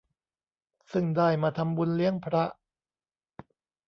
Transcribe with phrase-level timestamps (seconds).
[0.91, 2.45] ซึ่งได้มาทำบุญเลี้ยงพระ